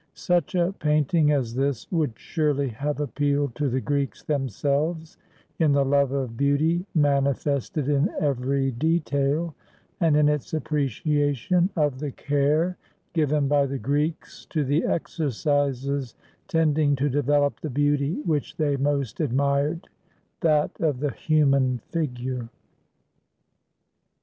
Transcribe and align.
Such 0.15 0.55
a 0.55 0.73
painting 0.79 1.31
as 1.31 1.53
this 1.53 1.85
would 1.91 2.17
surely 2.17 2.69
have 2.69 2.99
ap 2.99 3.13
pealed 3.13 3.53
to 3.53 3.69
the 3.69 3.79
Greeks 3.81 4.23
themselves 4.23 5.19
in 5.59 5.73
the 5.73 5.85
love 5.85 6.11
of 6.11 6.35
beauty 6.35 6.87
mani 6.95 7.29
fested 7.29 7.87
in 7.87 8.09
every 8.19 8.71
detail, 8.71 9.53
and 9.99 10.17
in 10.17 10.27
its 10.27 10.55
appreciation 10.55 11.69
of 11.75 11.99
the 11.99 12.09
care 12.11 12.77
given 13.13 13.47
by 13.47 13.67
the 13.67 13.77
Greeks 13.77 14.47
to 14.47 14.63
the 14.63 14.85
exercises 14.85 16.15
tending 16.47 16.95
to 16.95 17.07
develop 17.07 17.59
the 17.59 17.69
beauty 17.69 18.21
which 18.25 18.57
they 18.57 18.77
most 18.77 19.19
admired, 19.19 19.87
that 20.39 20.71
of 20.81 20.99
the 20.99 21.11
human 21.11 21.77
figure. 21.91 22.49